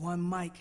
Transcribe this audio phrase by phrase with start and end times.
[0.00, 0.52] one mic.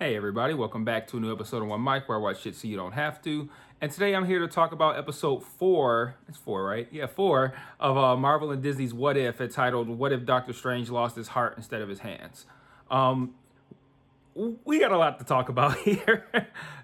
[0.00, 2.56] Hey everybody, welcome back to a new episode of One Mic where I watch shit
[2.56, 3.48] so you don't have to.
[3.80, 6.16] And today I'm here to talk about episode four.
[6.28, 6.88] It's four, right?
[6.90, 11.14] Yeah, four of uh, Marvel and Disney's What If, entitled "What If Doctor Strange Lost
[11.14, 12.44] His Heart Instead of His Hands."
[12.90, 13.34] Um,
[14.64, 16.26] we got a lot to talk about here,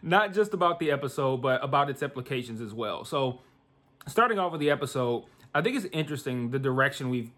[0.03, 3.05] not just about the episode, but about its implications as well.
[3.05, 3.41] So,
[4.07, 7.31] starting off with the episode, I think it's interesting the direction we've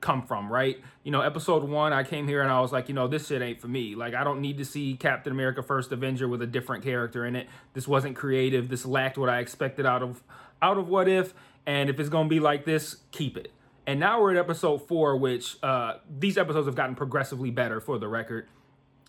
[0.00, 0.80] come from, right?
[1.02, 3.42] You know, episode one, I came here and I was like, you know, this shit
[3.42, 3.94] ain't for me.
[3.94, 7.34] Like, I don't need to see Captain America First Avenger with a different character in
[7.34, 7.48] it.
[7.72, 8.68] This wasn't creative.
[8.68, 10.22] This lacked what I expected out of
[10.62, 11.34] out of What If.
[11.66, 13.50] And if it's gonna be like this, keep it.
[13.86, 17.98] And now we're at episode four, which uh, these episodes have gotten progressively better for
[17.98, 18.48] the record.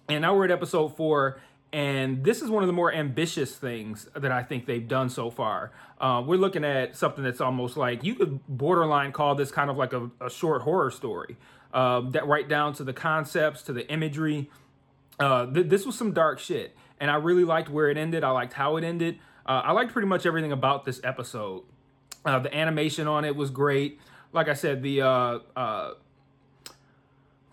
[0.10, 1.40] And now we're at episode four,
[1.74, 5.30] and this is one of the more ambitious things that I think they've done so
[5.30, 5.72] far.
[6.00, 9.78] Uh, we're looking at something that's almost like you could borderline call this kind of
[9.78, 11.36] like a, a short horror story.
[11.74, 14.50] Um, that right down to the concepts, to the imagery.
[15.20, 18.24] Uh, th- this was some dark shit, and I really liked where it ended.
[18.24, 19.20] I liked how it ended.
[19.46, 21.64] Uh, I liked pretty much everything about this episode.
[22.26, 24.00] Uh, the animation on it was great.
[24.32, 25.92] Like I said, the uh, uh,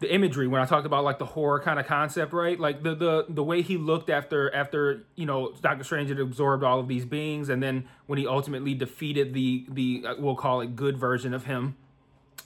[0.00, 2.58] the imagery when I talked about like the horror kind of concept, right?
[2.58, 6.64] Like the the the way he looked after after you know Doctor Strange had absorbed
[6.64, 10.60] all of these beings, and then when he ultimately defeated the the uh, we'll call
[10.60, 11.76] it good version of him,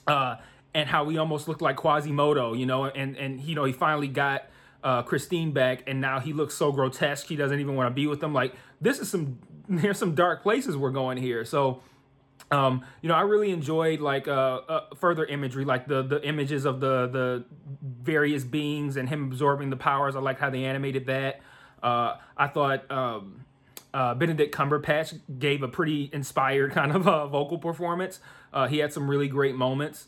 [0.07, 0.35] uh,
[0.73, 4.07] and how he almost looked like Quasimodo, you know, and and you know he finally
[4.07, 4.45] got
[4.83, 8.05] uh, Christine back, and now he looks so grotesque he doesn't even want to be
[8.05, 8.33] with them.
[8.33, 11.81] Like this is some there's some dark places we're going here, so.
[12.51, 16.65] Um, you know, I really enjoyed like uh, uh, further imagery, like the the images
[16.65, 17.45] of the the
[17.83, 20.15] various beings and him absorbing the powers.
[20.15, 21.41] I liked how they animated that.
[21.83, 23.45] Uh, I thought um,
[23.93, 28.19] uh, Benedict Cumberbatch gave a pretty inspired kind of uh, vocal performance.
[28.51, 30.07] Uh, he had some really great moments.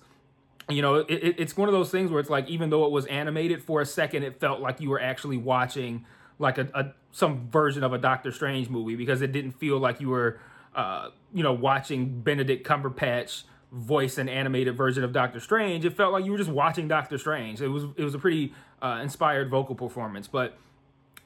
[0.70, 3.06] You know, it, it's one of those things where it's like even though it was
[3.08, 6.06] animated for a second, it felt like you were actually watching
[6.40, 10.00] like a, a some version of a Doctor Strange movie because it didn't feel like
[10.00, 10.40] you were
[10.76, 16.12] uh, you know, watching Benedict Cumberbatch voice an animated version of Doctor Strange, it felt
[16.12, 17.62] like you were just watching Doctor Strange.
[17.62, 20.58] It was it was a pretty uh, inspired vocal performance, but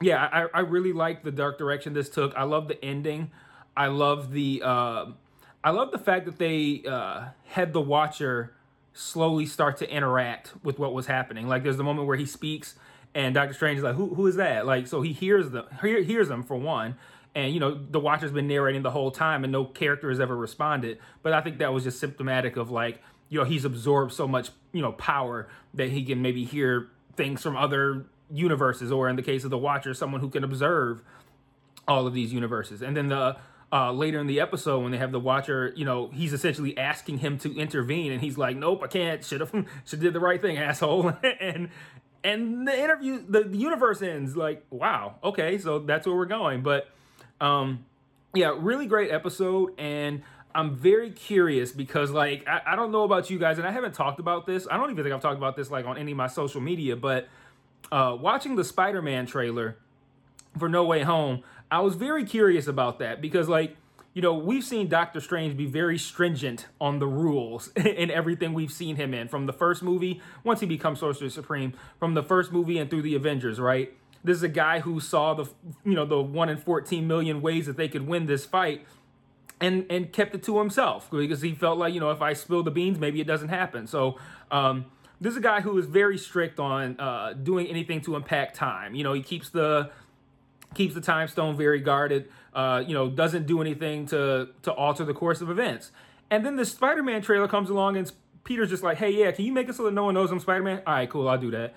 [0.00, 2.34] yeah, I, I really like the dark direction this took.
[2.36, 3.30] I love the ending.
[3.76, 5.06] I love the uh,
[5.64, 8.52] I love the fact that they uh, had the Watcher
[8.92, 11.48] slowly start to interact with what was happening.
[11.48, 12.76] Like there's the moment where he speaks
[13.16, 16.02] and Doctor Strange is like, "Who who is that?" Like so he hears them he
[16.04, 16.96] hears them for one
[17.36, 20.34] and you know the watcher's been narrating the whole time and no character has ever
[20.34, 20.98] responded.
[21.22, 24.50] But i think that was just symptomatic of like you know he's absorbed so much
[24.72, 29.22] you know power that he can maybe hear things from other universes or in the
[29.22, 31.02] case of the watcher someone who can observe
[31.86, 32.82] all of these universes.
[32.82, 33.36] And then the
[33.72, 37.18] uh, later in the episode when they have the watcher you know he's essentially asking
[37.18, 38.12] him to intervene.
[38.12, 39.22] And he's like nope i can't.
[39.22, 39.52] Should have
[39.84, 41.12] should did the right thing asshole.
[41.40, 41.68] And
[42.24, 46.62] and the interview the, the universe ends like wow okay so that's where we're going.
[46.62, 46.88] But
[47.40, 47.84] um,
[48.34, 50.22] yeah, really great episode, and
[50.54, 53.92] I'm very curious because like I, I, don't know about you guys, and I haven't
[53.92, 54.66] talked about this.
[54.70, 56.96] I don't even think I've talked about this like on any of my social media,
[56.96, 57.28] but
[57.92, 59.76] uh, watching the Spider-Man trailer
[60.58, 63.76] for No Way Home, I was very curious about that because like
[64.14, 68.72] you know we've seen Doctor Strange be very stringent on the rules in everything we've
[68.72, 72.50] seen him in from the first movie once he becomes Sorcerer Supreme, from the first
[72.50, 73.92] movie and through the Avengers, right?
[74.26, 75.48] This is a guy who saw the
[75.84, 78.84] you know the one in 14 million ways that they could win this fight
[79.60, 82.64] and and kept it to himself because he felt like you know if I spill
[82.64, 83.86] the beans maybe it doesn't happen.
[83.86, 84.18] So
[84.50, 84.86] um,
[85.20, 88.96] this is a guy who is very strict on uh, doing anything to impact time.
[88.96, 89.92] You know he keeps the
[90.74, 92.28] keeps the time stone very guarded.
[92.52, 95.92] Uh, you know doesn't do anything to to alter the course of events.
[96.32, 98.10] And then the Spider-Man trailer comes along and
[98.42, 100.40] Peter's just like, hey yeah, can you make it so that no one knows I'm
[100.40, 100.82] Spider-Man?
[100.84, 101.76] All right, cool, I'll do that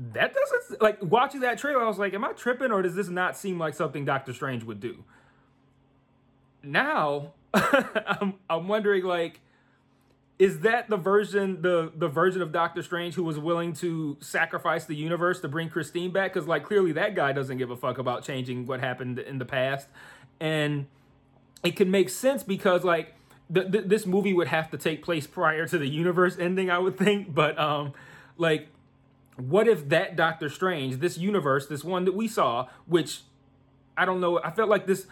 [0.00, 1.82] that doesn't like watching that trailer.
[1.82, 4.64] I was like, am I tripping or does this not seem like something Doctor Strange
[4.64, 5.04] would do?
[6.62, 9.40] Now I'm I'm wondering like,
[10.38, 14.86] is that the version the the version of Doctor Strange who was willing to sacrifice
[14.86, 16.32] the universe to bring Christine back?
[16.32, 19.44] Because like clearly that guy doesn't give a fuck about changing what happened in the
[19.44, 19.86] past,
[20.40, 20.86] and
[21.62, 23.14] it can make sense because like.
[23.52, 26.78] The, the, this movie would have to take place prior to the universe ending, I
[26.78, 27.34] would think.
[27.34, 27.94] But um,
[28.38, 28.68] like
[29.40, 33.22] what if that Doctor Strange, this universe, this one that we saw, which
[33.96, 35.06] I don't know, I felt like this.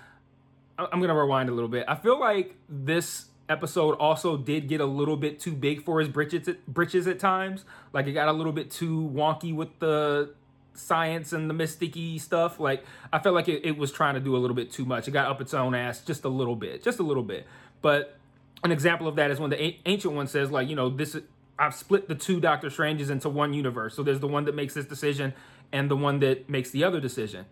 [0.79, 1.85] I'm gonna rewind a little bit.
[1.89, 6.09] I feel like this episode also did get a little bit too big for his
[6.09, 7.65] britches, britches at times.
[7.93, 10.35] Like it got a little bit too wonky with the
[10.75, 12.61] science and the mysticky stuff.
[12.61, 15.09] Like I felt like it, it was trying to do a little bit too much.
[15.09, 17.47] It got up its own ass just a little bit, just a little bit.
[17.83, 18.17] But
[18.63, 21.17] an example of that is when the ancient one says like you know this
[21.59, 23.95] I've split the two Doctor Stranges into one universe.
[23.95, 25.35] So there's the one that makes this decision
[25.73, 27.47] and the one that makes the other decision.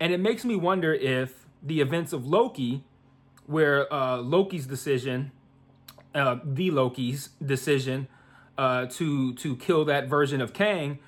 [0.00, 2.84] And it makes me wonder if the events of Loki,
[3.46, 5.32] where uh, Loki's decision,
[6.14, 8.06] uh, the Loki's decision
[8.56, 10.98] uh, to to kill that version of Kang,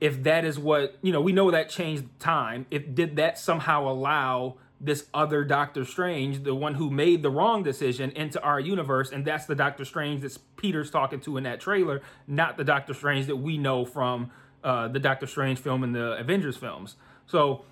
[0.00, 2.66] if that is what you know, we know that changed time.
[2.70, 7.62] If did that somehow allow this other Doctor Strange, the one who made the wrong
[7.62, 11.60] decision, into our universe, and that's the Doctor Strange that Peter's talking to in that
[11.60, 14.30] trailer, not the Doctor Strange that we know from
[14.62, 16.96] uh, the Doctor Strange film and the Avengers films.
[17.26, 17.64] So,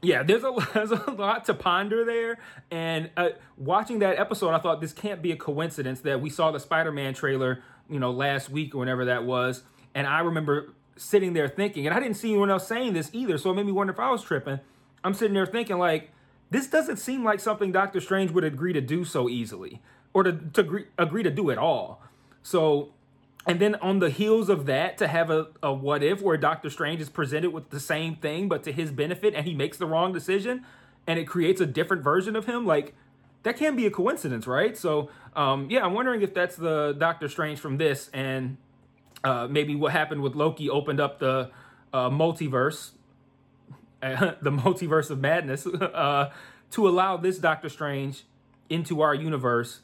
[0.00, 2.38] yeah, there's a, there's a lot to ponder there.
[2.70, 6.50] And uh, watching that episode, I thought this can't be a coincidence that we saw
[6.50, 9.62] the Spider-Man trailer, you know, last week or whenever that was,
[9.94, 13.38] and I remember sitting there thinking, and I didn't see anyone else saying this either,
[13.38, 14.60] so it made me wonder if I was tripping.
[15.04, 16.10] I'm sitting there thinking like
[16.52, 19.80] this doesn't seem like something Doctor Strange would agree to do so easily
[20.12, 22.02] or to, to agree, agree to do at all.
[22.42, 22.92] So,
[23.46, 26.68] and then on the heels of that, to have a, a what if where Doctor
[26.68, 29.86] Strange is presented with the same thing, but to his benefit, and he makes the
[29.86, 30.64] wrong decision,
[31.06, 32.94] and it creates a different version of him, like
[33.44, 34.76] that can be a coincidence, right?
[34.76, 38.58] So, um, yeah, I'm wondering if that's the Doctor Strange from this, and
[39.24, 41.50] uh, maybe what happened with Loki opened up the
[41.94, 42.90] uh, multiverse
[44.42, 46.30] the multiverse of madness, uh,
[46.72, 48.24] to allow this Doctor Strange
[48.68, 49.80] into our universe,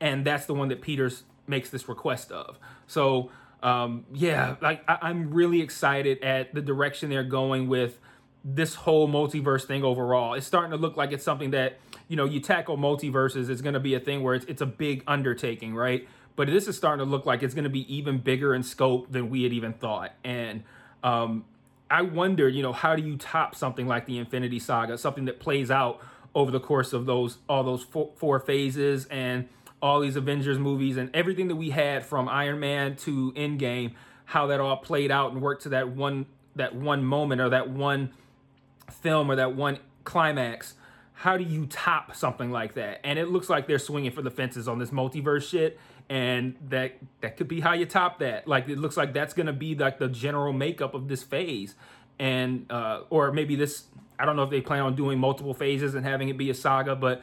[0.00, 2.58] and that's the one that Peters makes this request of.
[2.86, 3.30] So,
[3.62, 7.98] um, yeah, like I- I'm really excited at the direction they're going with
[8.44, 10.34] this whole multiverse thing overall.
[10.34, 11.78] It's starting to look like it's something that
[12.08, 13.48] you know you tackle multiverses.
[13.48, 16.08] It's going to be a thing where it's it's a big undertaking, right?
[16.34, 19.12] But this is starting to look like it's going to be even bigger in scope
[19.12, 20.64] than we had even thought, and
[21.04, 21.44] um,
[21.90, 25.40] I wonder, you know, how do you top something like the Infinity Saga, something that
[25.40, 26.00] plays out
[26.34, 29.48] over the course of those all those four, four phases and
[29.82, 33.94] all these Avengers movies and everything that we had from Iron Man to Endgame,
[34.26, 36.26] how that all played out and worked to that one
[36.56, 38.12] that one moment or that one
[39.02, 40.74] film or that one climax.
[41.20, 43.00] How do you top something like that?
[43.04, 45.78] And it looks like they're swinging for the fences on this multiverse shit
[46.08, 48.48] and that that could be how you top that.
[48.48, 51.74] Like it looks like that's gonna be like the general makeup of this phase.
[52.18, 53.84] And uh or maybe this
[54.18, 56.54] i don't know if they plan on doing multiple phases and having it be a
[56.54, 57.22] saga but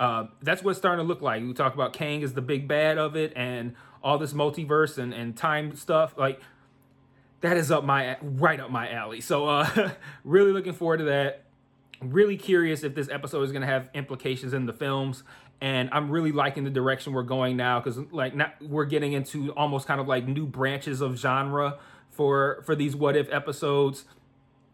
[0.00, 1.40] uh that's what's starting to look like.
[1.40, 5.14] We talk about kang as the big bad of it and all this multiverse and
[5.14, 6.18] and time stuff.
[6.18, 6.40] Like
[7.42, 9.20] that is up my right up my alley.
[9.20, 9.92] So uh
[10.24, 11.45] really looking forward to that
[12.00, 15.22] really curious if this episode is going to have implications in the films
[15.60, 19.52] and I'm really liking the direction we're going now because like now we're getting into
[19.52, 21.78] almost kind of like new branches of genre
[22.10, 24.04] for for these what if episodes.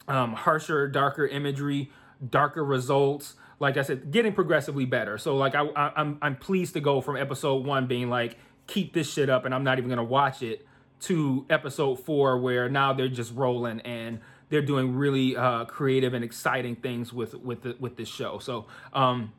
[0.08, 1.90] Um harsher darker imagery
[2.28, 3.34] darker results.
[3.60, 5.19] Like I said getting progressively better.
[5.19, 8.36] So like I, I I'm I'm pleased to go from episode 1 being like
[8.66, 10.66] keep this shit up and I'm not even going to watch it
[11.02, 14.20] to episode 4 where now they're just rolling and
[14.52, 18.66] they're doing really uh creative and exciting things with with the, with this show so
[18.93, 19.32] um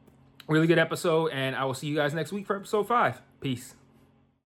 [0.48, 3.22] Really good episode, and I will see you guys next week for episode five.
[3.40, 3.76] Peace.